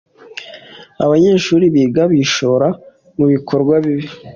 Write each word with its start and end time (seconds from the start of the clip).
abanyeshuri 1.05 1.65
bigana 1.73 2.09
bishora 2.13 2.67
mu 3.17 3.25
bikorwa 3.33 3.73
bibi 3.83 4.07